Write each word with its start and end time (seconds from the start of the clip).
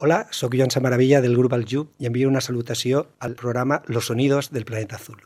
Hola, 0.00 0.28
sóc 0.30 0.54
Joan 0.54 0.70
Samaravilla 0.70 1.18
del 1.20 1.32
grup 1.36 1.54
Aljub 1.56 1.88
i 1.98 2.06
envio 2.06 2.28
una 2.30 2.40
salutació 2.46 3.00
al 3.18 3.34
programa 3.40 3.82
Los 3.88 4.06
Sonidos 4.06 4.52
del 4.52 4.64
Planeta 4.64 4.94
Azul. 4.94 5.16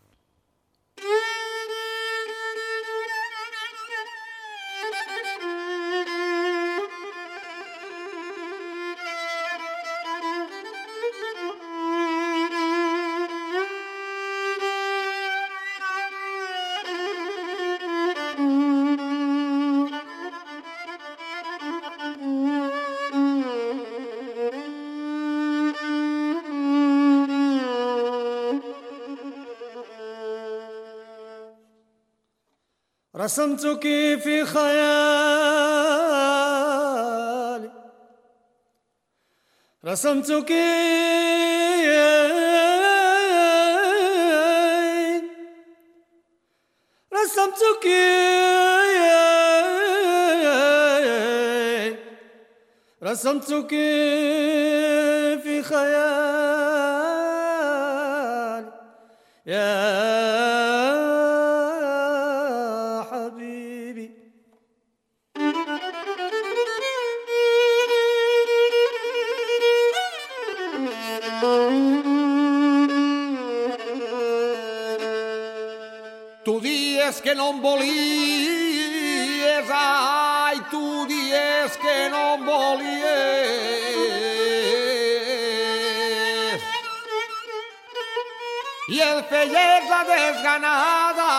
رسمتك 33.32 33.82
في 34.24 34.44
خيالي. 34.44 34.92
رسمتك 39.84 40.52
رسمتك 47.14 47.86
رسمتك 53.02 53.70
في 55.42 55.62
خيالي. 55.62 56.12
يا 59.46 60.41
que 77.22 77.34
no 77.34 77.50
em 77.50 77.60
volies, 77.60 79.66
ai, 79.70 80.60
tu 80.70 81.06
dies 81.06 81.76
que 81.76 82.08
no 82.10 82.34
em 82.34 82.44
volies. 82.44 83.02
I 88.88 89.00
el 89.00 89.22
feies 89.30 89.88
la 89.88 90.04
desganada. 90.10 91.30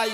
Ai, 0.00 0.12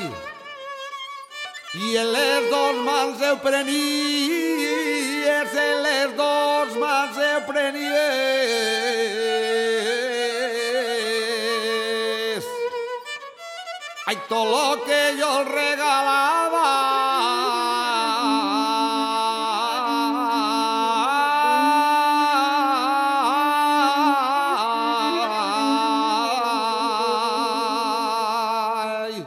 I 1.75 1.97
en 2.03 2.13
les 2.17 2.51
dos 2.51 2.77
mans 2.91 3.19
ho 3.23 3.37
prenies, 3.47 5.51
en 5.69 5.83
les 5.87 6.11
dos 6.19 6.69
mans 6.83 7.17
ho 7.17 7.35
prenies. 7.47 8.80
Tot 14.31 14.47
lo 14.47 14.85
que 14.87 15.17
jo 15.19 15.29
el 15.41 15.47
regalava. 15.47 16.69
Ai, 29.03 29.27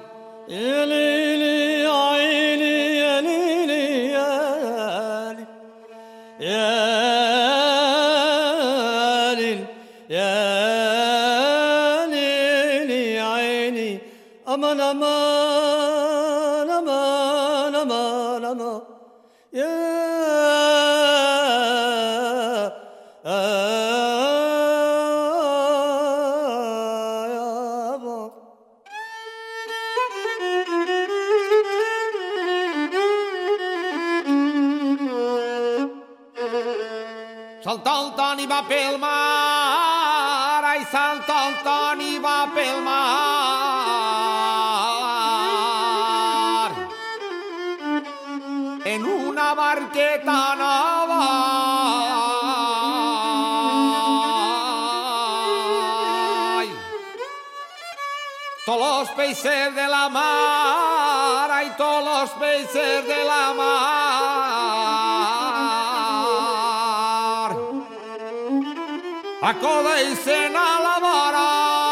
Peixers 59.24 59.74
de 59.74 59.88
la 59.88 60.10
mar, 60.10 61.50
ai, 61.50 61.70
tots 61.78 62.04
los 62.08 62.32
peixers 62.42 63.06
de 63.08 63.24
la 63.24 63.54
mar. 63.60 64.74
Acodeixen 69.52 70.60
a 70.66 70.68
la 70.88 71.00
vora. 71.08 71.83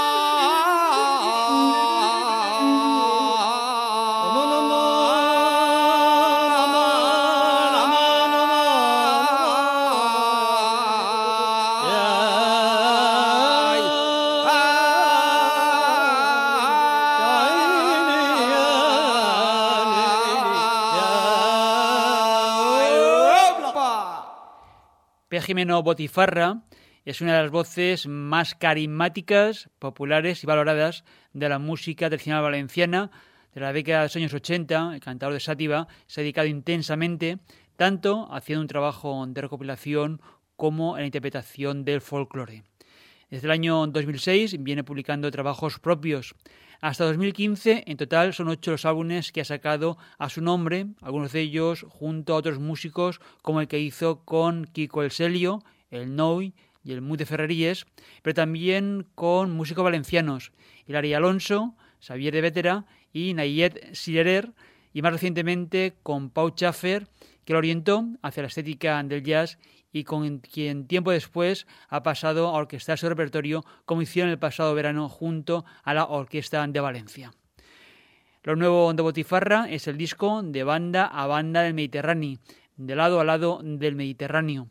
Jimeno 25.42 25.82
Botifarra 25.82 26.62
es 27.04 27.22
una 27.22 27.36
de 27.36 27.44
las 27.44 27.52
voces 27.52 28.08
más 28.08 28.54
carismáticas, 28.54 29.70
populares 29.80 30.44
y 30.44 30.48
valoradas 30.48 31.04
de 31.34 31.50
la 31.50 31.60
música 31.60 32.08
tradicional 32.10 32.44
valenciana 32.44 33.12
de 33.54 33.62
la 33.62 33.74
década 33.74 34.00
de 34.00 34.06
los 34.06 34.16
años 34.16 34.34
80. 34.34 34.92
El 34.94 35.00
cantador 35.00 35.34
de 35.34 35.40
Sátiva 35.40 35.88
se 36.06 36.22
ha 36.22 36.24
dedicado 36.24 36.48
intensamente 36.48 37.40
tanto 37.76 38.32
haciendo 38.32 38.62
un 38.62 38.68
trabajo 38.68 39.26
de 39.28 39.42
recopilación 39.42 40.22
como 40.56 40.96
en 40.96 41.02
la 41.02 41.08
interpretación 41.08 41.84
del 41.84 42.02
folclore. 42.02 42.64
Desde 43.30 43.48
el 43.48 43.52
año 43.52 43.88
2006 43.88 44.62
viene 44.62 44.84
publicando 44.84 45.32
trabajos 45.32 45.80
propios. 45.80 46.36
Hasta 46.82 47.06
2015, 47.06 47.84
en 47.86 47.96
total, 47.96 48.34
son 48.34 48.48
ocho 48.48 48.72
los 48.72 48.86
álbumes 48.86 49.32
que 49.32 49.42
ha 49.42 49.46
sacado 49.46 50.00
a 50.18 50.30
su 50.30 50.42
nombre, 50.42 50.88
algunos 51.02 51.32
de 51.32 51.42
ellos 51.42 51.86
junto 51.88 52.34
a 52.34 52.38
otros 52.38 52.58
músicos 52.58 53.22
como 53.44 53.62
el 53.62 53.68
que 53.68 53.80
hizo 53.80 54.26
con 54.26 54.66
Kiko 54.66 55.04
El 55.04 55.12
Celio, 55.12 55.64
el 55.92 56.16
Noi 56.16 56.56
y 56.84 56.94
el 56.94 57.02
Muy 57.02 57.18
de 57.18 57.28
Ferreríes, 57.28 57.86
pero 58.24 58.34
también 58.34 59.06
con 59.14 59.52
músicos 59.52 59.84
valencianos, 59.84 60.54
Hilari 60.88 61.14
Alonso, 61.14 61.76
Xavier 62.00 62.34
de 62.34 62.42
Vétera 62.42 62.86
y 63.14 63.36
Nayet 63.36 63.94
Sirerer, 63.94 64.52
y 64.92 65.04
más 65.04 65.14
recientemente 65.14 65.94
con 66.02 66.32
Pau 66.32 66.50
Schaffer, 66.50 67.08
que 67.46 67.54
lo 67.54 67.60
orientó 67.60 68.08
hacia 68.24 68.42
la 68.42 68.48
estética 68.48 69.04
del 69.04 69.24
jazz 69.24 69.60
y 69.92 70.04
con 70.04 70.40
quien 70.40 70.88
tiempo 70.88 71.12
después 71.12 71.68
ha 71.90 72.04
pasado 72.04 72.48
a 72.48 72.54
orquestar 72.54 72.98
su 72.98 73.10
repertorio 73.10 73.64
como 73.86 74.02
hicieron 74.02 74.32
el 74.32 74.40
pasado 74.40 74.74
verano 74.74 75.10
junto 75.10 75.66
a 75.84 75.94
la 75.94 76.06
Orquesta 76.06 76.66
de 76.66 76.80
Valencia. 76.80 77.34
Lo 78.44 78.56
nuevo 78.56 78.94
de 78.94 79.04
Botifarra 79.04 79.70
es 79.70 79.88
el 79.88 79.98
disco 79.98 80.42
de 80.42 80.64
banda 80.64 81.06
a 81.06 81.28
banda 81.28 81.62
del 81.62 81.76
Mediterráneo, 81.76 82.40
de 82.76 82.96
lado 82.96 83.20
a 83.20 83.24
lado 83.24 83.62
del 83.64 83.96
Mediterráneo. 83.96 84.68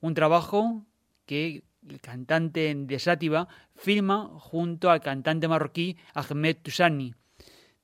Un 0.00 0.14
trabajo 0.14 0.86
que 1.26 1.62
el 1.86 2.00
cantante 2.00 2.74
de 2.74 2.98
Sátiva 2.98 3.48
firma 3.74 4.30
junto 4.38 4.90
al 4.90 5.00
cantante 5.00 5.48
marroquí 5.48 5.96
Ahmed 6.14 6.56
Toussani. 6.62 7.14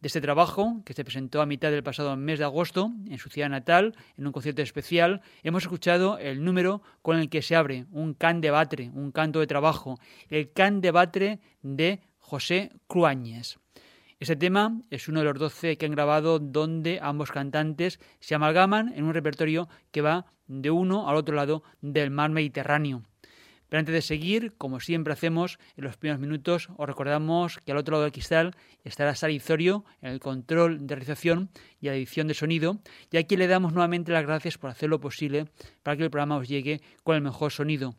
Este 0.06 0.20
trabajo, 0.20 0.82
que 0.84 0.94
se 0.94 1.02
presentó 1.02 1.42
a 1.42 1.46
mitad 1.46 1.72
del 1.72 1.82
pasado 1.82 2.16
mes 2.16 2.38
de 2.38 2.44
agosto 2.44 2.92
en 3.08 3.18
su 3.18 3.28
ciudad 3.28 3.48
natal, 3.48 3.96
en 4.16 4.28
un 4.28 4.32
concierto 4.32 4.62
especial, 4.62 5.20
hemos 5.42 5.64
escuchado 5.64 6.16
el 6.18 6.44
número 6.44 6.80
con 7.02 7.18
el 7.18 7.28
que 7.28 7.42
se 7.42 7.56
abre 7.56 7.86
un 7.90 8.14
can 8.14 8.40
de 8.40 8.52
batre, 8.52 8.92
un 8.94 9.10
canto 9.10 9.40
de 9.40 9.48
trabajo, 9.48 9.98
el 10.28 10.52
can 10.52 10.80
de 10.80 10.92
batre 10.92 11.40
de 11.62 12.02
José 12.18 12.70
Cruáñez. 12.86 13.58
Este 14.20 14.36
tema 14.36 14.80
es 14.90 15.08
uno 15.08 15.18
de 15.18 15.24
los 15.24 15.40
doce 15.40 15.76
que 15.76 15.86
han 15.86 15.92
grabado 15.92 16.38
donde 16.38 17.00
ambos 17.02 17.32
cantantes 17.32 17.98
se 18.20 18.36
amalgaman 18.36 18.92
en 18.94 19.06
un 19.06 19.12
repertorio 19.12 19.68
que 19.90 20.02
va 20.02 20.26
de 20.46 20.70
uno 20.70 21.08
al 21.08 21.16
otro 21.16 21.34
lado 21.34 21.64
del 21.80 22.12
mar 22.12 22.30
Mediterráneo. 22.30 23.02
Pero 23.68 23.80
antes 23.80 23.94
de 23.94 24.02
seguir, 24.02 24.54
como 24.58 24.80
siempre 24.80 25.12
hacemos 25.12 25.58
en 25.76 25.84
los 25.84 25.96
primeros 25.96 26.20
minutos, 26.20 26.68
os 26.76 26.86
recordamos 26.86 27.58
que 27.64 27.72
al 27.72 27.78
otro 27.78 27.92
lado 27.92 28.04
del 28.04 28.12
cristal 28.12 28.54
estará 28.84 29.14
Salizorio 29.14 29.84
en 30.00 30.12
el 30.12 30.20
control 30.20 30.86
de 30.86 30.94
realización 30.94 31.50
y 31.80 31.86
la 31.86 31.94
edición 31.94 32.28
de 32.28 32.34
sonido, 32.34 32.80
y 33.10 33.16
aquí 33.16 33.36
le 33.36 33.46
damos 33.46 33.72
nuevamente 33.72 34.12
las 34.12 34.24
gracias 34.24 34.58
por 34.58 34.70
hacer 34.70 34.88
lo 34.88 35.00
posible 35.00 35.46
para 35.82 35.96
que 35.96 36.04
el 36.04 36.10
programa 36.10 36.36
os 36.36 36.48
llegue 36.48 36.80
con 37.02 37.16
el 37.16 37.22
mejor 37.22 37.52
sonido. 37.52 37.96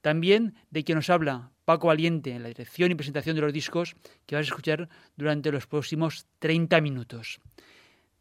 También 0.00 0.54
de 0.70 0.82
quien 0.84 0.96
nos 0.96 1.10
habla, 1.10 1.50
Paco 1.64 1.88
Valiente, 1.88 2.32
en 2.32 2.42
la 2.42 2.48
dirección 2.48 2.90
y 2.90 2.94
presentación 2.94 3.36
de 3.36 3.42
los 3.42 3.52
discos 3.52 3.94
que 4.26 4.34
vas 4.34 4.46
a 4.46 4.48
escuchar 4.48 4.88
durante 5.16 5.52
los 5.52 5.66
próximos 5.66 6.26
30 6.38 6.80
minutos. 6.80 7.40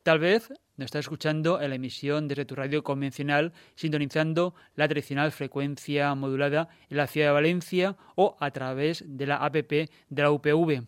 Tal 0.04 0.20
vez 0.20 0.52
nos 0.80 0.86
estás 0.86 1.02
escuchando 1.02 1.62
en 1.62 1.70
la 1.70 1.76
emisión 1.76 2.28
desde 2.30 2.46
tu 2.46 2.56
radio 2.56 2.86
convencional, 2.86 3.52
sintonizando 3.76 4.56
la 4.76 4.88
tradicional 4.88 5.34
frecuencia 5.34 6.16
modulada 6.16 6.70
en 6.90 6.96
la 6.96 7.08
ciudad 7.08 7.28
de 7.28 7.34
Valencia 7.34 7.98
o 8.16 8.38
a 8.40 8.52
través 8.52 9.04
de 9.06 9.28
la 9.28 9.44
APP 9.44 9.90
de 10.10 10.24
la 10.24 10.32
UPV. 10.32 10.86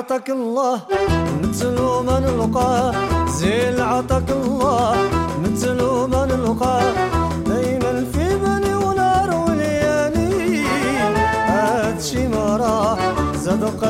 عطاك 0.00 0.31
الله 0.31 0.82
مثل 1.43 1.81
ما 2.06 2.20
نلقاه 2.20 2.94
زين 3.29 3.81
عطاك 3.81 4.31
الله 4.31 4.94
مثل 5.44 5.82
ما 6.12 6.26
نلقاه 6.26 7.19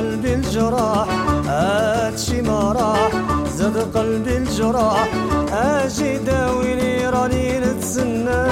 قلبي 0.00 0.34
الجراح 0.34 1.08
هادشي 1.46 2.42
ما 2.42 2.72
راح. 2.72 3.12
زاد 3.56 3.76
قلبي 3.96 4.36
الجراح 4.36 5.08
أجي 5.52 6.18
داويني 6.18 7.08
راني 7.08 7.60
نتسنى. 7.60 8.42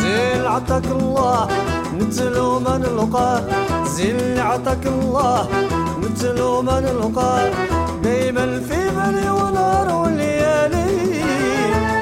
زين 0.00 0.44
عطاك 0.46 0.86
الله 0.86 1.48
مثل 2.00 2.40
ما 2.64 2.78
نلقاه 2.78 3.42
زين 3.94 4.38
عطاك 4.38 4.86
الله 4.86 5.48
مثل 6.02 6.42
ما 6.66 6.80
نلقاه 6.80 7.50
دايما 8.02 8.46
في 8.68 8.80
بالي 8.96 9.30
ونار 9.30 9.88
والليالي 10.00 11.22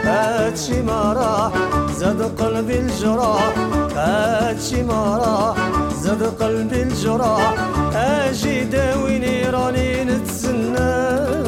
هادشي 0.05 0.83
ما 0.83 1.01
راح. 1.19 1.53
زاد 1.99 2.23
قلبي 2.41 2.79
الجراح 2.79 3.55
هادشي 4.02 4.84
ما 4.84 5.18
راح 5.18 5.58
زاد 6.02 6.24
قلبي 6.24 6.82
الجراح 6.84 7.54
اجي 7.96 8.64
داويني 8.64 9.50
راني 9.50 10.04
نتسناك 10.04 11.48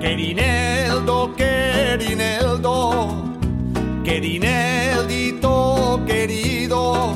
Querineldo, 0.00 1.34
Querineldo, 1.36 2.74
Querineldito 4.04 6.00
querido, 6.06 7.12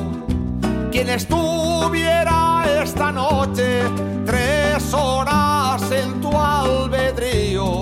quien 0.91 1.09
estuviera 1.09 2.65
esta 2.83 3.11
noche 3.11 3.81
tres 4.25 4.93
horas 4.93 5.81
en 5.91 6.21
tu 6.21 6.31
albedrío, 6.37 7.81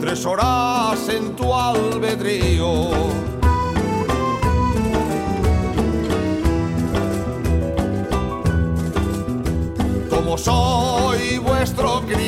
tres 0.00 0.24
horas 0.24 1.08
en 1.08 1.36
tu 1.36 1.52
albedrío. 1.52 3.23
Como 10.25 10.39
soy 10.39 11.37
vuestro 11.37 12.01
criado, 12.01 12.24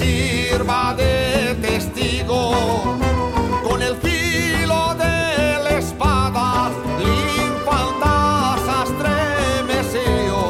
sirva 0.00 0.82
de 1.00 1.14
testigo 1.66 2.42
con 3.66 3.78
el 3.88 3.94
filo 4.04 4.80
de 5.02 5.16
la 5.64 5.72
espada 5.82 6.46
l'infantàs 7.00 8.64
estremecido 8.82 10.42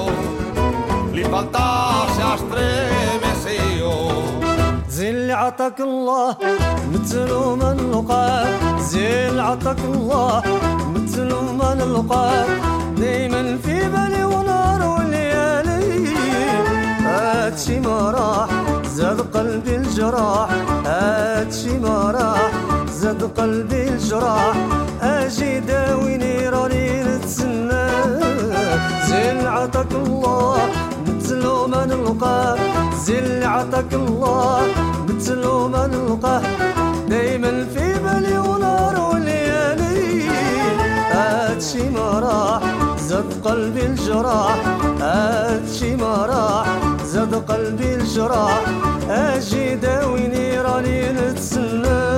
l'infantàs 1.17 2.15
estremecido 2.35 3.95
زين 4.97 5.15
اللي 5.15 5.33
عطاك 5.33 5.81
الله 5.81 6.37
مثلو 6.93 7.57
ما 7.57 7.71
نلقاه 7.75 8.47
زين 8.79 9.29
اللي 9.31 9.43
عطاك 9.43 9.79
الله 9.95 10.43
مثلو 10.95 11.43
ما 11.61 11.75
نلقاه 11.75 12.47
دايما 13.01 13.59
في 13.65 13.77
بالي 13.93 14.25
ونار 14.25 14.81
هادشي 17.51 17.81
ما 17.81 18.11
راح 18.11 18.49
زاد 18.87 19.21
قلبي 19.21 19.77
الجراح. 19.77 20.51
هادشي 20.87 21.79
ما 21.79 22.11
راح 22.11 22.51
زاد 22.91 23.23
قلبي 23.23 23.89
الجراح. 23.89 24.55
أجي 25.03 25.61
داويني 25.61 26.49
راني 26.49 27.03
نتسنى. 27.03 27.87
زين 29.09 29.47
عطاك 29.47 29.93
الله 29.93 30.59
مثل 31.09 31.47
ما 31.47 31.85
نلقى 31.87 32.57
زين 33.05 33.43
عطاك 33.43 33.95
الله 33.95 34.63
مثل 35.09 35.47
ما 35.47 35.87
نلقى 35.87 36.41
دايما 37.09 37.67
في 37.75 37.99
بالي 38.03 38.39
ونار 38.39 39.11
وليالي. 39.11 40.29
هادشي 41.11 41.91
ما 41.91 42.09
راح 42.19 42.63
زاد 43.09 43.31
قلبي 43.45 43.87
الجراح. 43.87 44.57
هادشي 45.01 45.97
ما 45.97 46.15
راح. 46.27 46.90
قلبي 47.35 47.95
الجراح 47.95 48.63
أجي 49.09 49.75
داويني 49.75 50.61
راني 50.61 51.13
نتسناك 51.13 52.10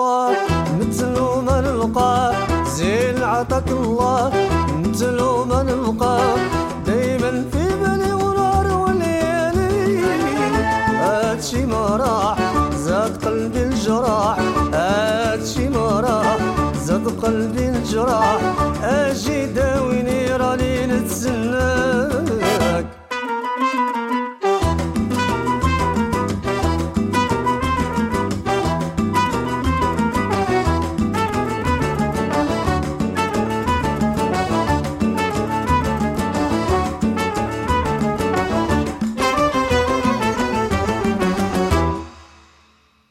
الله 0.00 0.36
مثل 0.80 1.20
ما 1.46 1.60
نلقى 1.60 2.32
زين 2.76 3.22
عطاك 3.22 3.68
الله 3.68 4.32
مثل 4.84 5.20
ما 5.48 5.62
نلقى 5.62 6.20
دايما 6.86 7.44
في 7.52 7.64
بالي 7.80 8.12
ونار 8.12 8.66
وليالي. 8.82 10.00
هادشي 11.02 11.66
ما 11.66 11.84
راح 11.96 12.38
زاد 12.76 13.24
قلبي 13.24 13.62
الجراح. 13.62 14.38
هادشي 14.72 15.68
ما 15.68 16.00
راح 16.00 16.38
زاد 16.84 17.06
قلبي 17.22 17.68
الجراح. 17.68 18.40
أجي 18.82 19.46
داويني 19.46 20.36
راني 20.36 20.86
نتسناك 20.86 22.29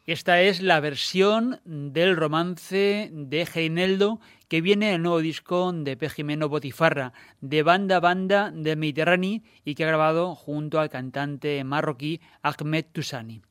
Esta 0.09 0.41
es 0.41 0.63
la 0.63 0.79
versión 0.79 1.61
del 1.65 2.15
romance 2.15 3.11
de 3.13 3.47
Heineldo 3.53 4.19
que 4.47 4.59
viene 4.59 4.89
en 4.89 4.95
el 4.95 5.01
nuevo 5.03 5.19
disco 5.19 5.71
de 5.71 5.95
P. 5.97 6.09
Jimeno 6.09 6.49
Botifarra, 6.49 7.13
de 7.41 7.61
Banda 7.61 7.99
Banda 7.99 8.49
del 8.49 8.79
Mediterráneo 8.79 9.41
y 9.63 9.75
que 9.75 9.83
ha 9.83 9.87
grabado 9.87 10.33
junto 10.33 10.79
al 10.79 10.89
cantante 10.89 11.63
marroquí 11.63 12.21
Ahmed 12.41 12.87
Toussani. 12.91 13.43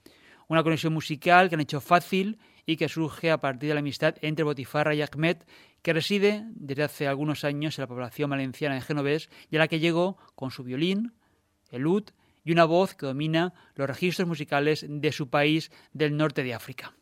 Una 0.49 0.65
conexión 0.65 0.93
musical 0.93 1.49
que 1.49 1.55
han 1.55 1.61
hecho 1.61 1.81
fácil 1.81 2.41
y 2.67 2.77
que 2.77 2.89
surge 2.89 3.31
a 3.31 3.39
partir 3.39 3.69
de 3.69 3.75
la 3.75 3.81
amistad 3.81 4.17
entre 4.21 4.45
Botifarra 4.45 4.97
y 4.97 5.03
Ahmed, 5.03 5.37
que 5.83 5.93
reside 5.93 6.43
desde 6.57 6.83
hace 6.83 7.07
algunos 7.07 7.45
años 7.45 7.79
en 7.79 7.83
la 7.83 7.87
población 7.87 8.31
valenciana 8.31 8.75
de 8.75 8.81
Genovés 8.81 9.31
y 9.49 9.55
a 9.55 9.61
la 9.61 9.69
que 9.69 9.79
llegó 9.79 10.19
con 10.35 10.51
su 10.51 10.65
violín, 10.65 11.13
el 11.71 11.87
ud 11.87 12.11
y 12.49 12.53
una 12.53 12.65
voz 12.65 12.95
que 12.95 13.05
domina 13.05 13.53
los 13.75 13.87
registros 13.87 14.27
musicales 14.27 14.87
de 14.89 15.13
su 15.13 15.29
país 15.29 15.71
del 15.93 16.17
norte 16.17 16.43
de 16.43 16.55
África. 16.55 16.95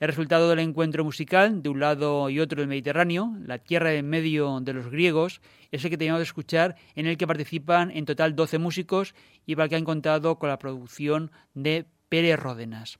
El 0.00 0.08
resultado 0.08 0.48
del 0.48 0.60
encuentro 0.60 1.04
musical 1.04 1.62
de 1.62 1.68
un 1.68 1.80
lado 1.80 2.30
y 2.30 2.40
otro 2.40 2.60
del 2.60 2.68
Mediterráneo, 2.68 3.36
la 3.44 3.58
tierra 3.58 3.92
en 3.92 4.08
medio 4.08 4.58
de 4.60 4.72
los 4.72 4.88
griegos, 4.88 5.42
es 5.70 5.84
el 5.84 5.90
que 5.90 5.98
teníamos 5.98 6.20
de 6.20 6.24
escuchar, 6.24 6.76
en 6.94 7.06
el 7.06 7.18
que 7.18 7.26
participan 7.26 7.90
en 7.90 8.06
total 8.06 8.34
12 8.34 8.56
músicos 8.56 9.14
y 9.44 9.54
para 9.54 9.64
el 9.64 9.68
que 9.68 9.76
han 9.76 9.84
contado 9.84 10.38
con 10.38 10.48
la 10.48 10.58
producción 10.58 11.30
de 11.52 11.84
Pérez 12.08 12.38
Ródenas. 12.38 12.96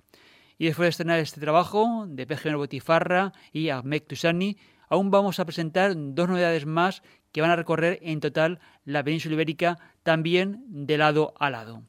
Y 0.59 0.67
después 0.67 0.85
de 0.85 0.91
estrenar 0.91 1.19
este 1.19 1.41
trabajo 1.41 2.05
de 2.07 2.27
PGM 2.27 2.57
Botifarra 2.57 3.33
y 3.55 3.71
Ahmed 3.71 4.03
Toussani, 4.03 4.59
aún 4.91 5.11
vamos 5.11 5.41
a 5.41 5.47
presentar 5.47 5.95
dos 5.97 6.29
novedades 6.29 6.67
más 6.67 7.03
que 7.37 7.43
van 7.43 7.51
a 7.51 7.57
recorrer 7.57 7.99
en 8.01 8.21
total 8.21 8.61
la 8.87 9.05
península 9.05 9.35
ibérica 9.35 9.79
también 10.03 10.65
de 10.69 10.97
lado 10.97 11.35
a 11.39 11.51
lado. 11.51 11.83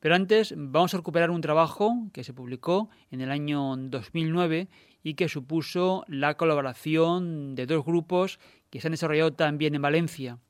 Pero 0.00 0.16
antes 0.16 0.52
vamos 0.56 0.92
a 0.92 0.96
recuperar 0.96 1.30
un 1.30 1.40
trabajo 1.40 2.08
que 2.12 2.24
se 2.24 2.34
publicó 2.34 2.90
en 3.12 3.20
el 3.20 3.30
año 3.30 3.76
2009 3.76 4.66
y 5.04 5.14
que 5.14 5.28
supuso 5.28 6.04
la 6.08 6.34
colaboración 6.34 7.54
de 7.54 7.66
dos 7.66 7.84
grupos 7.84 8.40
que 8.68 8.80
se 8.80 8.88
han 8.88 8.90
desarrollado 8.90 9.32
también 9.32 9.76
en 9.76 9.82
Valencia. 9.82 10.40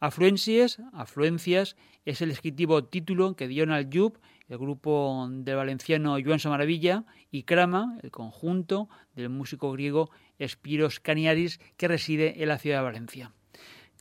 Afluencias, 0.00 0.78
Afluencias 0.92 1.76
es 2.04 2.20
el 2.22 2.30
descriptivo 2.30 2.82
título 2.82 3.36
que 3.36 3.46
dieron 3.46 3.72
al 3.72 3.88
Yub, 3.88 4.18
el 4.48 4.58
grupo 4.58 5.28
del 5.30 5.54
valenciano 5.54 6.16
Joan 6.20 6.40
Maravilla, 6.46 7.04
y 7.30 7.44
Krama, 7.44 7.98
el 8.02 8.10
conjunto 8.10 8.88
del 9.14 9.28
músico 9.28 9.70
griego 9.70 10.10
Spiros 10.44 10.98
Caniaris, 10.98 11.60
que 11.76 11.86
reside 11.86 12.42
en 12.42 12.48
la 12.48 12.58
ciudad 12.58 12.78
de 12.78 12.84
Valencia. 12.84 13.32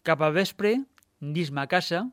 Capa 0.06 0.30
Vespre, 0.30 0.86
Disma 1.20 1.66
Casa, 1.66 2.12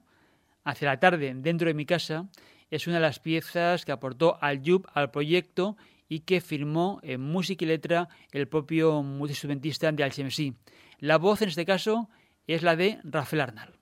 hacia 0.64 0.88
la 0.88 0.98
tarde 0.98 1.34
dentro 1.36 1.68
de 1.68 1.74
mi 1.74 1.84
casa, 1.84 2.26
es 2.70 2.86
una 2.86 2.96
de 2.96 3.02
las 3.02 3.18
piezas 3.18 3.84
que 3.84 3.92
aportó 3.92 4.38
al 4.40 4.62
Yub 4.62 4.86
al 4.94 5.10
proyecto 5.10 5.76
y 6.08 6.20
que 6.20 6.40
firmó 6.40 7.00
en 7.02 7.20
música 7.20 7.66
y 7.66 7.68
letra 7.68 8.08
el 8.30 8.48
propio 8.48 9.02
multiinstrumentista 9.02 9.92
de 9.92 10.04
Alchemsí. 10.04 10.56
La 11.00 11.18
voz 11.18 11.42
en 11.42 11.50
este 11.50 11.66
caso 11.66 12.08
es 12.46 12.62
la 12.62 12.76
de 12.76 12.98
Rafael 13.04 13.42
Arnal. 13.42 13.81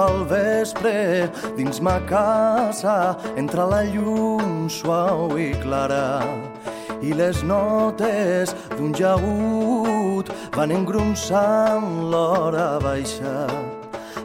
Al 0.00 0.24
vespre 0.30 1.28
dins 1.56 1.80
ma 1.80 1.98
casa 2.06 3.16
entra 3.36 3.64
la 3.66 3.82
llum 3.82 4.68
suau 4.68 5.36
i 5.38 5.50
clara. 5.62 6.22
I 7.02 7.14
les 7.14 7.42
notes 7.46 8.54
d'un 8.76 8.94
jagut 8.94 10.30
van 10.56 10.74
engronsant 10.74 12.10
l'hora 12.10 12.78
baixa. 12.82 13.46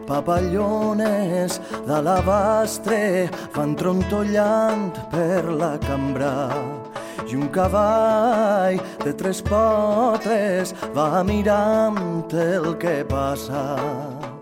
Papallones 0.08 1.60
d'alabastre 1.88 3.30
van 3.56 3.78
trontollant 3.80 4.92
per 5.14 5.46
la 5.54 5.78
cambra. 5.78 6.50
I 7.30 7.38
un 7.40 7.48
cavall 7.50 8.78
de 9.06 9.14
tres 9.18 9.42
potes 9.42 10.76
va 10.94 11.24
mirant 11.24 12.30
el 12.34 12.76
que 12.78 13.02
passa. 13.10 14.33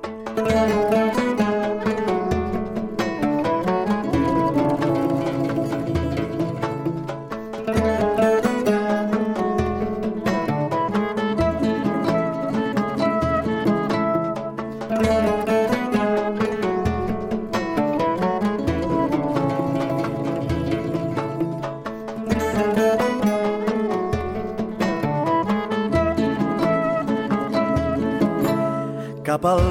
Cap 29.24 29.46
al 29.46 29.60
vespre, 29.60 29.71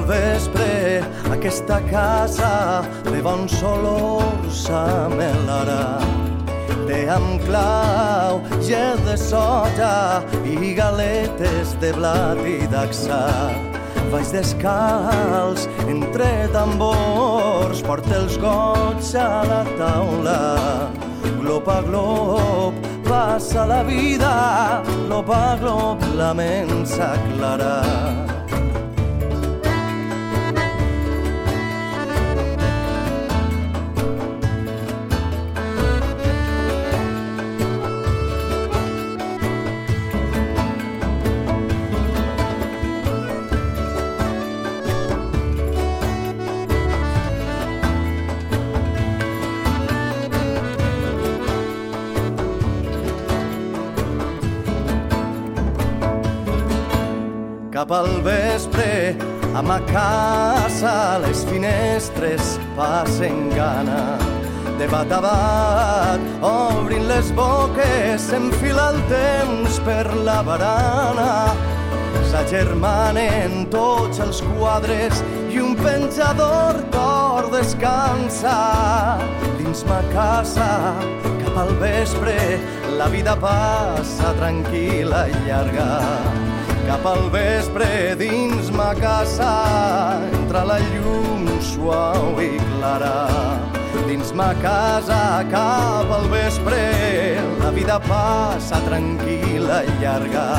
casa 1.91 2.87
de 3.03 3.19
bons 3.21 3.53
olors 3.63 4.63
s'amelarà. 4.65 5.99
Té 6.87 7.01
amb 7.11 7.43
clau, 7.43 8.39
gel 8.63 8.99
de 9.05 9.17
soja 9.19 10.23
i 10.47 10.71
galetes 10.77 11.75
de 11.83 11.91
blat 11.97 12.39
i 12.47 12.57
d'axà. 12.71 13.21
Vaig 14.11 14.31
descalç 14.31 15.67
entre 15.91 16.31
tambors, 16.55 17.83
porta 17.87 18.17
els 18.23 18.39
gots 18.39 19.13
a 19.15 19.29
la 19.51 19.61
taula. 19.77 20.41
Glop 21.39 21.67
a 21.71 21.79
glop 21.87 22.91
passa 23.07 23.67
la 23.67 23.83
vida, 23.87 24.35
glop 25.07 25.31
a 25.35 25.47
glop 25.63 26.11
la 26.15 26.33
mensa 26.33 27.15
clara. 27.31 28.40
Cap 57.91 58.05
al 58.05 58.21
vespre 58.23 59.15
a 59.53 59.61
ma 59.61 59.79
casa 59.85 61.19
les 61.19 61.43
finestres 61.43 62.57
passen 62.75 63.49
gana. 63.49 64.17
De 64.79 64.87
bat 64.87 65.11
a 65.11 65.19
bat 65.21 66.21
obrin 66.41 67.03
les 67.07 67.31
boques 67.35 68.29
s'enfila 68.29 68.85
el 68.93 68.99
temps 69.11 69.79
per 69.83 70.05
la 70.27 70.39
barana. 70.41 71.51
S'agermanen 72.31 73.67
tots 73.73 74.23
els 74.23 74.39
quadres 74.53 75.19
i 75.51 75.59
un 75.59 75.75
penjador 75.75 76.79
d'or 76.95 77.51
descansa. 77.51 78.55
Dins 79.59 79.83
ma 79.89 79.99
casa 80.15 80.71
cap 81.43 81.59
al 81.65 81.75
vespre 81.83 82.39
la 82.95 83.11
vida 83.11 83.35
passa 83.35 84.31
tranquil·la 84.39 85.27
i 85.27 85.45
llarga 85.49 85.91
cap 86.87 87.05
al 87.05 87.29
vespre 87.33 88.15
dins 88.19 88.71
ma 88.75 88.93
casa 88.97 89.51
entra 90.31 90.63
la 90.65 90.79
llum 90.79 91.47
suau 91.61 92.39
i 92.41 92.57
clara. 92.77 93.29
Dins 94.07 94.33
ma 94.33 94.51
casa 94.63 95.45
cap 95.51 96.09
al 96.17 96.27
vespre 96.31 96.81
la 97.61 97.71
vida 97.71 97.99
passa 98.07 98.81
tranquil·la 98.87 99.83
i 99.87 99.95
llarga. 100.01 100.49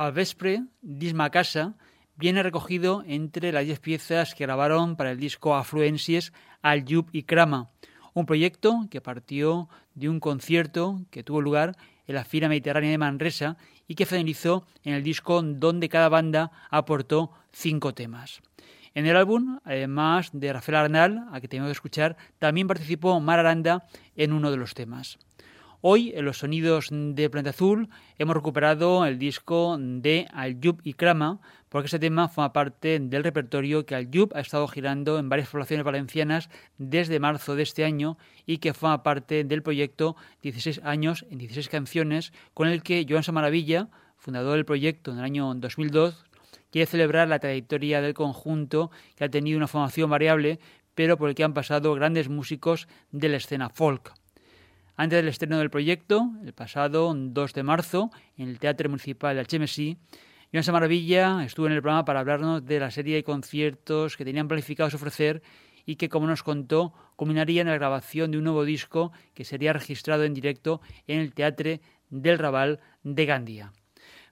Al 0.00 0.12
vespre, 0.12 0.62
Disma 0.80 1.28
Casa, 1.28 1.74
viene 2.16 2.42
recogido 2.42 3.04
entre 3.06 3.52
las 3.52 3.66
10 3.66 3.80
piezas 3.80 4.34
que 4.34 4.46
grabaron 4.46 4.96
para 4.96 5.10
el 5.10 5.20
disco 5.20 5.54
Afluencias 5.54 6.32
al 6.62 6.86
Yub 6.86 7.10
y 7.12 7.24
Krama, 7.24 7.68
un 8.14 8.24
proyecto 8.24 8.86
que 8.90 9.02
partió 9.02 9.68
de 9.94 10.08
un 10.08 10.18
concierto 10.18 11.02
que 11.10 11.22
tuvo 11.22 11.42
lugar 11.42 11.76
en 12.06 12.14
la 12.14 12.24
Fira 12.24 12.48
Mediterránea 12.48 12.92
de 12.92 12.96
Manresa 12.96 13.58
y 13.86 13.94
que 13.94 14.06
finalizó 14.06 14.64
en 14.84 14.94
el 14.94 15.02
disco 15.02 15.42
donde 15.42 15.90
cada 15.90 16.08
banda 16.08 16.50
aportó 16.70 17.32
cinco 17.52 17.92
temas. 17.92 18.40
En 18.94 19.04
el 19.04 19.16
álbum, 19.16 19.60
además 19.64 20.30
de 20.32 20.50
Rafael 20.50 20.76
Arnal, 20.76 21.28
a 21.30 21.42
que 21.42 21.48
tenemos 21.48 21.68
que 21.68 21.72
escuchar, 21.72 22.16
también 22.38 22.68
participó 22.68 23.20
Mar 23.20 23.38
Aranda 23.38 23.84
en 24.16 24.32
uno 24.32 24.50
de 24.50 24.56
los 24.56 24.72
temas. 24.72 25.18
Hoy, 25.82 26.12
en 26.14 26.26
los 26.26 26.36
sonidos 26.36 26.88
de 26.90 27.30
Planeta 27.30 27.50
Azul, 27.50 27.88
hemos 28.18 28.36
recuperado 28.36 29.06
el 29.06 29.18
disco 29.18 29.78
de 29.80 30.28
Aljub 30.30 30.78
y 30.84 30.92
Krama, 30.92 31.40
porque 31.70 31.86
este 31.86 31.98
tema 31.98 32.28
forma 32.28 32.52
parte 32.52 33.00
del 33.00 33.24
repertorio 33.24 33.86
que 33.86 33.94
Aljub 33.94 34.30
ha 34.34 34.40
estado 34.40 34.68
girando 34.68 35.18
en 35.18 35.30
varias 35.30 35.48
poblaciones 35.48 35.82
valencianas 35.82 36.50
desde 36.76 37.18
marzo 37.18 37.56
de 37.56 37.62
este 37.62 37.86
año 37.86 38.18
y 38.44 38.58
que 38.58 38.74
forma 38.74 39.02
parte 39.02 39.42
del 39.42 39.62
proyecto 39.62 40.16
16 40.42 40.82
años 40.84 41.24
en 41.30 41.38
16 41.38 41.70
canciones, 41.70 42.34
con 42.52 42.68
el 42.68 42.82
que 42.82 43.06
Joan 43.08 43.22
Samaravilla, 43.22 43.88
fundador 44.18 44.56
del 44.56 44.66
proyecto 44.66 45.12
en 45.12 45.18
el 45.20 45.24
año 45.24 45.54
2002, 45.54 46.26
quiere 46.70 46.84
celebrar 46.84 47.26
la 47.26 47.38
trayectoria 47.38 48.02
del 48.02 48.12
conjunto 48.12 48.90
que 49.16 49.24
ha 49.24 49.30
tenido 49.30 49.56
una 49.56 49.66
formación 49.66 50.10
variable, 50.10 50.60
pero 50.94 51.16
por 51.16 51.30
el 51.30 51.34
que 51.34 51.44
han 51.44 51.54
pasado 51.54 51.94
grandes 51.94 52.28
músicos 52.28 52.86
de 53.12 53.30
la 53.30 53.38
escena 53.38 53.70
folk. 53.70 54.19
Antes 55.02 55.16
del 55.16 55.28
estreno 55.28 55.58
del 55.58 55.70
proyecto, 55.70 56.30
el 56.44 56.52
pasado 56.52 57.14
2 57.16 57.54
de 57.54 57.62
marzo, 57.62 58.10
en 58.36 58.50
el 58.50 58.58
Teatro 58.58 58.90
Municipal 58.90 59.34
de 59.34 59.40
Alchemesí, 59.40 59.96
Joan 60.52 60.72
Maravilla 60.72 61.42
estuvo 61.42 61.64
en 61.64 61.72
el 61.72 61.80
programa 61.80 62.04
para 62.04 62.20
hablarnos 62.20 62.66
de 62.66 62.78
la 62.78 62.90
serie 62.90 63.16
de 63.16 63.24
conciertos 63.24 64.18
que 64.18 64.26
tenían 64.26 64.46
planificados 64.46 64.92
ofrecer 64.92 65.40
y 65.86 65.96
que, 65.96 66.10
como 66.10 66.26
nos 66.26 66.42
contó, 66.42 66.92
culminaría 67.16 67.62
en 67.62 67.68
la 67.68 67.76
grabación 67.76 68.30
de 68.30 68.36
un 68.36 68.44
nuevo 68.44 68.62
disco 68.66 69.10
que 69.32 69.46
sería 69.46 69.72
registrado 69.72 70.24
en 70.24 70.34
directo 70.34 70.82
en 71.06 71.20
el 71.20 71.32
Teatro 71.32 71.78
del 72.10 72.38
Raval 72.38 72.80
de 73.02 73.24
Gandía. 73.24 73.72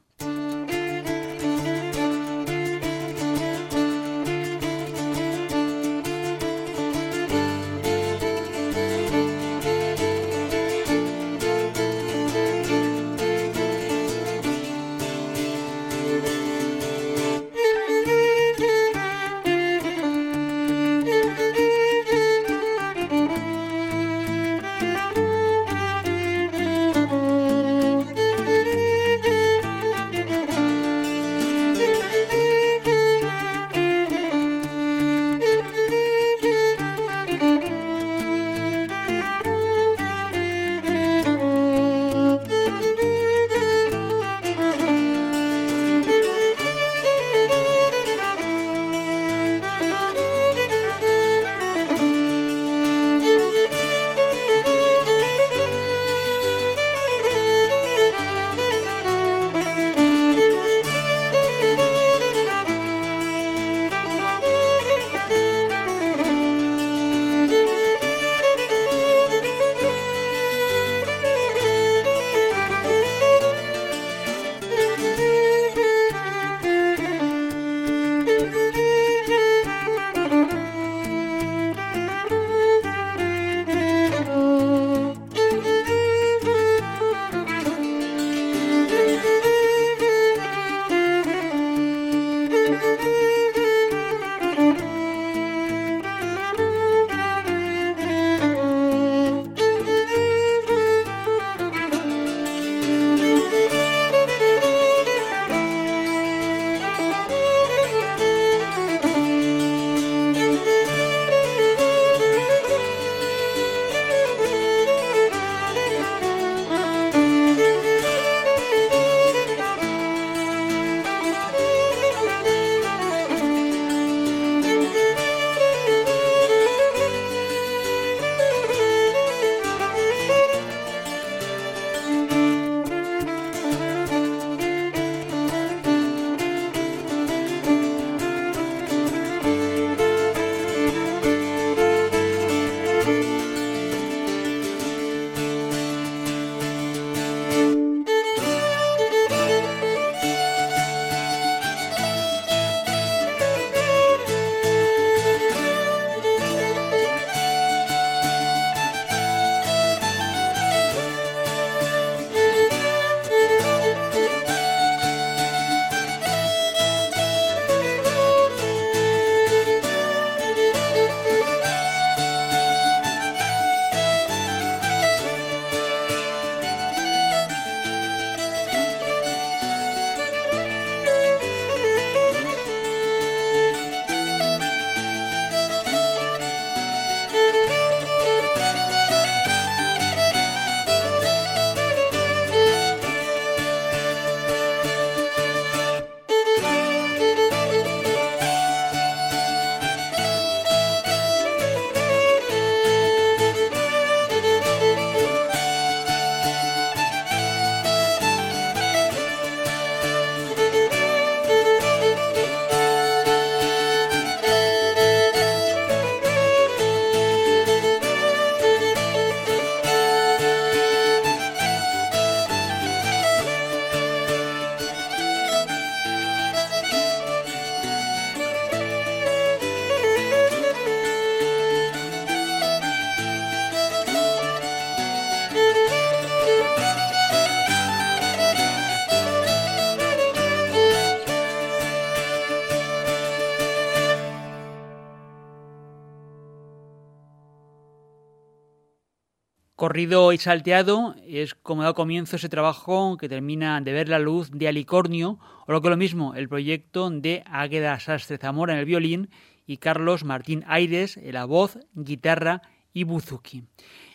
Corrido 249.89 250.31
y 250.33 250.37
salteado 250.37 251.15
es 251.25 251.55
como 251.55 251.81
da 251.81 251.93
comienzo 251.93 252.35
ese 252.35 252.47
trabajo 252.47 253.17
que 253.17 253.27
termina 253.27 253.81
de 253.81 253.91
ver 253.91 254.07
la 254.07 254.19
luz 254.19 254.51
de 254.51 254.67
Alicornio, 254.67 255.39
o 255.65 255.71
lo 255.71 255.81
que 255.81 255.87
es 255.87 255.89
lo 255.89 255.97
mismo, 255.97 256.35
el 256.35 256.47
proyecto 256.47 257.09
de 257.09 257.41
Águeda 257.47 257.99
Sastre 257.99 258.37
Zamora 258.37 258.73
en 258.73 258.79
el 258.81 258.85
violín 258.85 259.31
y 259.65 259.77
Carlos 259.77 260.23
Martín 260.23 260.63
Aires 260.67 261.17
en 261.17 261.33
la 261.33 261.45
voz, 261.45 261.79
guitarra 261.95 262.61
y 262.93 263.03
buzuki. 263.03 263.63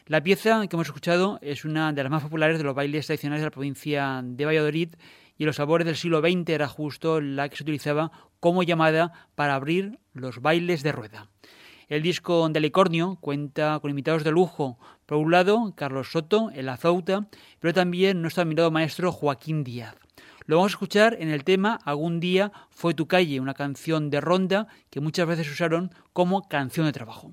La 0.06 0.22
pieza 0.22 0.64
que 0.68 0.76
hemos 0.76 0.86
escuchado 0.86 1.40
es 1.42 1.64
una 1.64 1.92
de 1.92 2.04
las 2.04 2.12
más 2.12 2.22
populares 2.22 2.58
de 2.58 2.62
los 2.62 2.76
bailes 2.76 3.06
tradicionales 3.06 3.40
de 3.40 3.46
la 3.46 3.50
provincia 3.50 4.20
de 4.22 4.44
Valladolid 4.44 4.94
y 5.36 5.44
los 5.44 5.56
sabores 5.56 5.88
del 5.88 5.96
siglo 5.96 6.20
XX 6.20 6.50
era 6.50 6.68
justo 6.68 7.20
la 7.20 7.48
que 7.48 7.56
se 7.56 7.64
utilizaba 7.64 8.12
como 8.38 8.62
llamada 8.62 9.26
para 9.34 9.56
abrir 9.56 9.98
los 10.12 10.40
bailes 10.40 10.84
de 10.84 10.92
rueda. 10.92 11.30
El 11.88 12.02
disco 12.02 12.48
de 12.48 12.58
Alicornio 12.58 13.18
cuenta 13.20 13.78
con 13.80 13.90
invitados 13.90 14.24
de 14.24 14.30
lujo. 14.30 14.78
Por 15.06 15.18
un 15.18 15.30
lado, 15.30 15.72
Carlos 15.76 16.12
Soto 16.12 16.50
en 16.54 16.66
la 16.66 16.76
flauta, 16.76 17.26
pero 17.60 17.74
también 17.74 18.22
nuestro 18.22 18.42
admirado 18.42 18.70
maestro 18.70 19.12
Joaquín 19.12 19.62
Díaz. 19.62 19.94
Lo 20.46 20.56
vamos 20.56 20.72
a 20.72 20.74
escuchar 20.74 21.16
en 21.20 21.30
el 21.30 21.44
tema 21.44 21.78
Algún 21.84 22.20
día 22.20 22.52
fue 22.70 22.94
tu 22.94 23.06
calle, 23.06 23.40
una 23.40 23.54
canción 23.54 24.10
de 24.10 24.20
ronda 24.20 24.66
que 24.90 25.00
muchas 25.00 25.26
veces 25.26 25.50
usaron 25.50 25.90
como 26.12 26.48
canción 26.48 26.86
de 26.86 26.92
trabajo. 26.92 27.32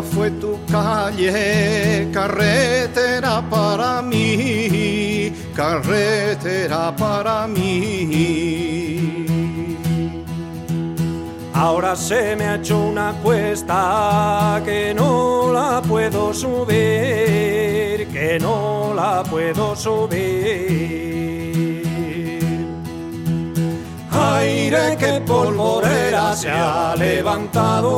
Fue 0.00 0.30
tu 0.30 0.58
calle, 0.70 2.08
carretera 2.12 3.42
para 3.50 4.00
mí, 4.00 5.30
carretera 5.54 6.94
para 6.96 7.46
mí. 7.46 9.26
Ahora 11.52 11.94
se 11.94 12.34
me 12.36 12.44
ha 12.46 12.54
hecho 12.54 12.78
una 12.78 13.12
cuesta 13.22 14.62
que 14.64 14.94
no 14.94 15.52
la 15.52 15.82
puedo 15.82 16.32
subir, 16.32 18.08
que 18.08 18.38
no 18.40 18.94
la 18.94 19.22
puedo 19.22 19.76
subir. 19.76 21.12
Aire 24.10 24.96
que 24.96 25.20
polvorera 25.20 26.34
se 26.34 26.50
ha 26.50 26.96
levantado 26.96 27.92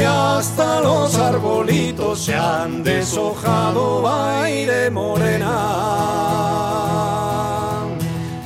hasta 0.00 0.80
los 0.80 1.14
arbolitos 1.16 2.24
se 2.24 2.34
han 2.34 2.82
deshojado 2.82 4.02
aire 4.42 4.90
morena. 4.90 5.54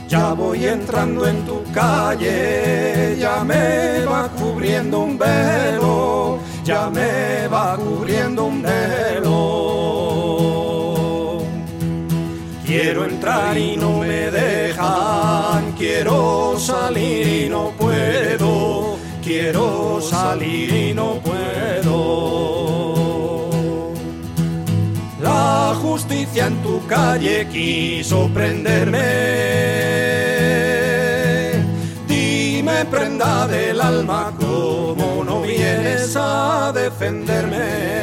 Ya 0.09 0.33
voy 0.35 0.67
entrando 0.67 1.27
en 1.27 1.45
tu 1.45 1.63
calle, 1.73 3.17
ya 3.19 3.45
me 3.45 4.05
va 4.05 4.29
cubriendo 4.29 5.01
un 5.01 5.19
velo, 5.19 6.39
ya 6.65 6.91
me 6.91 7.49
va 7.49 7.77
cubriendo 7.77 8.45
un 8.45 8.63
velo. 8.63 9.35
Quiero 12.65 13.05
entrar 13.05 13.57
y 13.57 13.77
no 13.77 14.01
me 14.01 14.31
dejan, 14.31 15.73
quiero 15.79 16.59
salir 16.59 17.45
y 17.45 17.49
no 17.49 17.71
puedo 17.79 18.99
quiero 19.29 20.01
salir 20.01 20.71
y 20.75 20.95
no 20.95 21.18
justicia 25.99 26.47
en 26.47 26.63
tu 26.63 26.81
calle 26.87 27.49
quiso 27.49 28.29
prenderme. 28.33 29.03
Dime, 32.07 32.85
prenda 32.85 33.49
del 33.49 33.81
alma, 33.81 34.33
cómo 34.39 35.25
no 35.25 35.43
vienes 35.43 36.15
a 36.17 36.71
defenderme. 36.73 37.98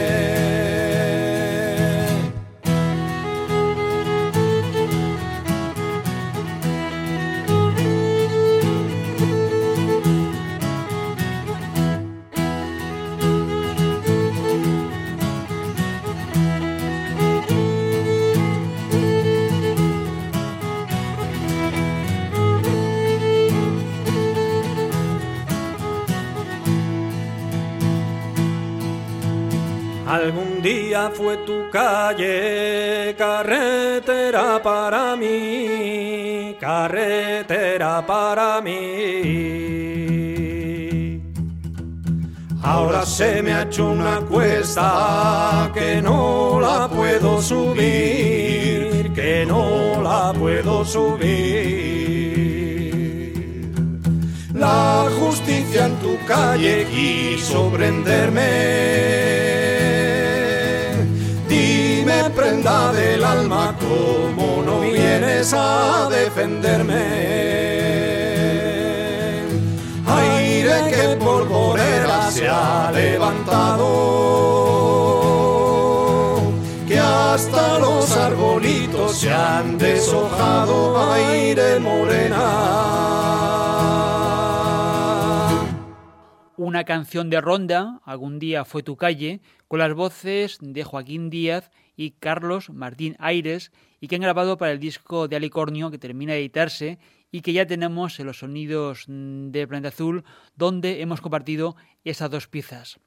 Algún 30.16 30.62
día 30.62 31.12
fue 31.14 31.36
tu 31.46 31.70
calle 31.70 33.14
carretera 33.18 34.64
para 34.64 35.14
mí, 35.18 36.56
carretera 36.58 38.06
para 38.08 38.62
mí. 38.62 38.80
Ahora 42.64 43.06
se 43.06 43.42
me 43.42 43.56
ha 43.56 43.64
hecho 43.64 43.90
una 43.90 44.22
cuesta 44.22 45.70
que 45.74 46.02
no 46.02 46.62
la 46.62 46.88
puedo 46.88 47.42
subir, 47.42 49.12
que 49.14 49.46
no 49.46 50.02
la 50.02 50.32
puedo 50.32 50.86
subir. 50.86 51.26
La 54.54 55.10
justicia 55.20 55.88
en 55.88 55.96
tu 55.98 56.18
calle 56.26 56.88
quiso 56.90 57.70
prenderme 57.70 58.96
prenda 62.36 62.92
del 62.92 63.24
alma, 63.24 63.74
como 63.80 64.62
no 64.64 64.82
vienes 64.82 65.54
a 65.54 66.10
defenderme. 66.10 67.06
Aire 70.06 70.92
que 70.92 71.16
por 71.18 71.48
polvorera 71.48 72.30
se 72.30 72.48
ha 72.48 72.92
levantado, 72.92 73.86
que 76.88 77.00
hasta 77.00 77.80
los 77.80 78.12
arbolitos 78.16 79.18
se 79.18 79.32
han 79.32 79.78
deshojado, 79.78 81.12
aire 81.14 81.80
morena. 81.80 82.86
Una 86.58 86.84
canción 86.84 87.30
de 87.30 87.42
ronda, 87.42 88.02
algún 88.06 88.40
día 88.40 88.66
fue 88.66 88.82
tu 88.82 88.96
calle, 88.98 89.42
con 89.68 89.80
las 89.80 89.94
voces 89.94 90.58
de 90.62 90.84
Joaquín 90.84 91.30
Díaz 91.30 91.70
y 91.96 92.12
Carlos 92.12 92.70
Martín 92.70 93.16
Aires 93.20 93.72
y 94.00 94.08
que 94.08 94.16
han 94.16 94.22
grabado 94.22 94.58
para 94.58 94.72
el 94.72 94.80
disco 94.80 95.28
de 95.28 95.36
Alicornio 95.36 95.92
que 95.92 95.98
termina 95.98 96.34
de 96.34 96.40
editarse 96.40 97.00
y 97.32 97.42
que 97.42 97.54
ya 97.54 97.66
tenemos 97.66 98.20
en 98.20 98.28
los 98.28 98.40
sonidos 98.40 99.06
de 99.08 99.68
Planeta 99.68 99.90
Azul 99.90 100.24
donde 100.56 101.02
hemos 101.02 101.22
compartido 101.22 101.76
esas 102.04 102.32
dos 102.32 102.48
piezas. 102.48 103.00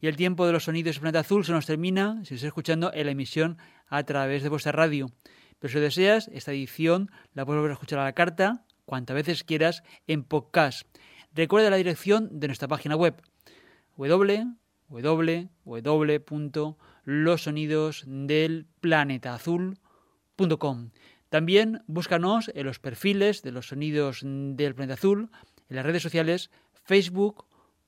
Y 0.00 0.06
el 0.06 0.16
tiempo 0.16 0.46
de 0.46 0.52
los 0.52 0.64
sonidos 0.64 0.96
de 0.96 1.00
Planeta 1.00 1.20
Azul 1.20 1.44
se 1.44 1.52
nos 1.52 1.66
termina 1.66 2.22
si 2.24 2.34
estás 2.34 2.48
escuchando 2.48 2.90
en 2.92 3.06
la 3.06 3.12
emisión 3.12 3.58
a 3.88 4.02
través 4.04 4.42
de 4.42 4.48
vuestra 4.48 4.72
radio. 4.72 5.10
Pero 5.58 5.72
si 5.72 5.80
deseas, 5.80 6.28
esta 6.28 6.52
edición 6.52 7.10
la 7.32 7.44
puedes 7.46 7.58
volver 7.58 7.72
a 7.72 7.74
escuchar 7.74 7.98
a 7.98 8.04
la 8.04 8.12
carta 8.12 8.64
cuantas 8.84 9.14
veces 9.14 9.42
quieras 9.42 9.82
en 10.06 10.22
podcast. 10.22 10.86
Recuerda 11.34 11.70
la 11.70 11.76
dirección 11.76 12.28
de 12.38 12.48
nuestra 12.48 12.68
página 12.68 12.96
web 12.96 13.20
www 13.96 14.56
los 17.06 17.44
sonidos 17.44 18.04
del 18.06 18.66
planeta 18.80 19.32
azul.com. 19.32 20.90
También 21.30 21.82
búscanos 21.86 22.50
en 22.54 22.66
los 22.66 22.80
perfiles 22.80 23.42
de 23.42 23.52
los 23.52 23.68
sonidos 23.68 24.20
del 24.22 24.74
planeta 24.74 24.94
azul, 24.94 25.30
en 25.68 25.76
las 25.76 25.86
redes 25.86 26.02
sociales 26.02 26.50
Facebook, 26.84 27.46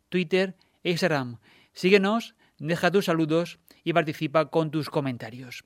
Twitter 0.09 0.57
e 0.85 0.93
Instagram. 0.93 1.39
Síguenos, 1.73 2.37
deja 2.59 2.91
tus 2.91 3.07
saludos 3.07 3.59
y 3.85 3.93
participa 3.93 4.51
con 4.51 4.71
tus 4.71 4.89
comentarios. 4.89 5.65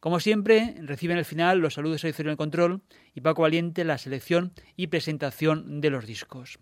Como 0.00 0.18
siempre, 0.20 0.74
reciben 0.80 1.18
al 1.18 1.24
final 1.24 1.58
los 1.58 1.74
saludos 1.74 2.02
de 2.02 2.08
Edición 2.08 2.28
el 2.28 2.36
Control 2.36 2.82
y 3.14 3.20
Paco 3.20 3.42
Valiente 3.42 3.84
la 3.84 3.98
selección 3.98 4.52
y 4.76 4.88
presentación 4.88 5.80
de 5.80 5.90
los 5.90 6.04
discos. 6.04 6.58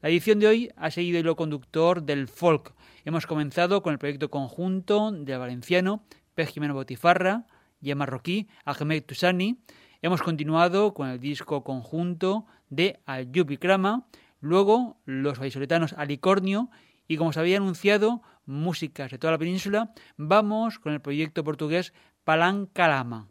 La 0.00 0.10
edición 0.10 0.38
de 0.38 0.46
hoy 0.46 0.70
ha 0.76 0.92
seguido 0.92 1.18
el 1.18 1.24
hilo 1.24 1.34
conductor 1.34 2.04
del 2.04 2.28
folk. 2.28 2.72
Hemos 3.04 3.26
comenzado 3.26 3.82
con 3.82 3.92
el 3.92 3.98
proyecto 3.98 4.30
conjunto 4.30 5.10
del 5.10 5.40
valenciano 5.40 6.04
P. 6.36 6.46
Jimeno 6.46 6.74
Botifarra 6.74 7.46
el 7.82 7.96
marroquí 7.96 8.46
Ahmed 8.64 9.02
Tusani. 9.02 9.58
Hemos 10.00 10.22
continuado 10.22 10.94
con 10.94 11.08
el 11.08 11.18
disco 11.18 11.64
conjunto 11.64 12.46
de 12.70 13.00
Aljub 13.06 13.58
Krama, 13.58 14.06
luego 14.40 15.00
los 15.04 15.40
vallisoletanos 15.40 15.94
Alicornio 15.94 16.70
y 17.08 17.16
como 17.16 17.32
se 17.32 17.40
había 17.40 17.56
anunciado, 17.56 18.22
músicas 18.46 19.10
de 19.10 19.18
toda 19.18 19.32
la 19.32 19.38
península, 19.38 19.92
vamos 20.16 20.78
con 20.78 20.92
el 20.92 21.00
proyecto 21.00 21.42
portugués 21.42 21.92
Palancalama. 22.22 23.26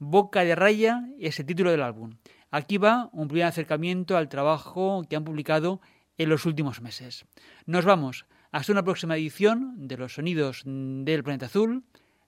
Boca 0.00 0.42
de 0.42 0.56
Raya 0.56 1.04
es 1.20 1.38
el 1.38 1.46
título 1.46 1.70
del 1.70 1.82
álbum. 1.82 2.10
Aquí 2.50 2.78
va 2.78 3.08
un 3.12 3.28
primer 3.28 3.46
acercamiento 3.46 4.16
al 4.16 4.28
trabajo 4.28 5.04
que 5.08 5.14
han 5.14 5.24
publicado 5.24 5.80
en 6.18 6.28
los 6.28 6.44
últimos 6.44 6.82
meses. 6.82 7.24
Nos 7.64 7.84
vamos 7.84 8.26
hasta 8.50 8.72
una 8.72 8.84
próxima 8.84 9.16
edición 9.16 9.88
de 9.88 9.96
los 9.96 10.14
sonidos 10.14 10.62
del 10.64 11.22
planeta 11.24 11.46
azul. 11.46 11.84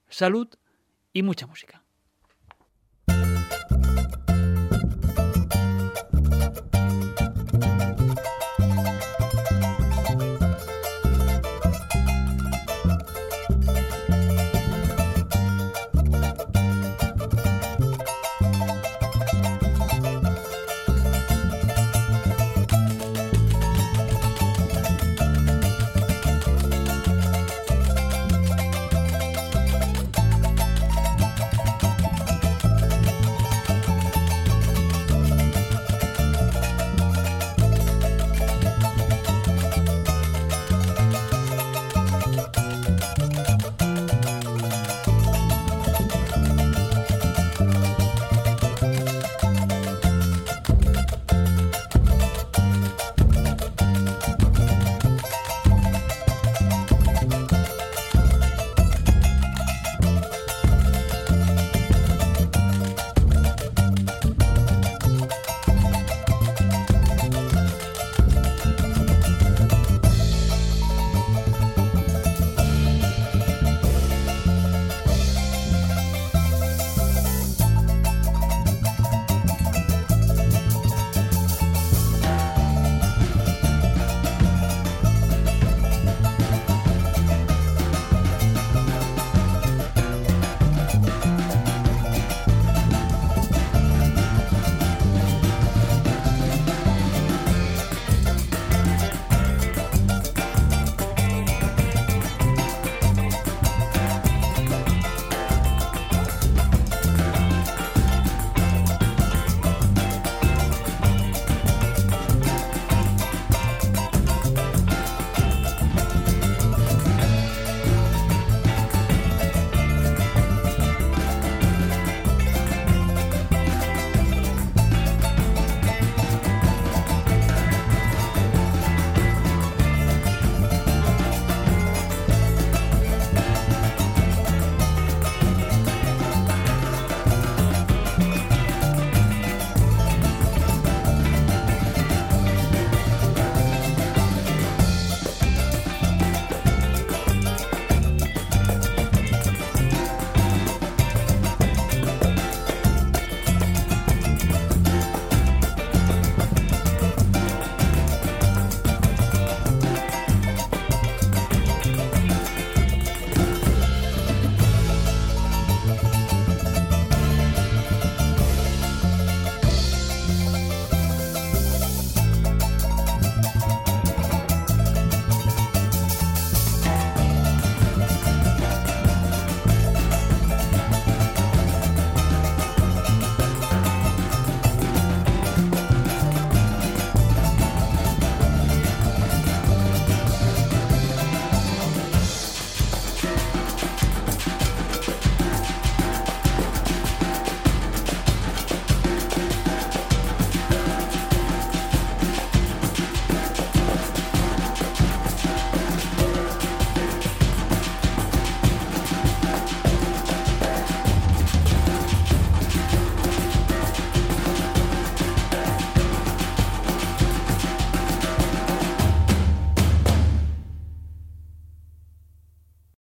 Salud 0.09 0.47
y 1.13 1.23
mucha 1.23 1.47
música. 1.47 1.80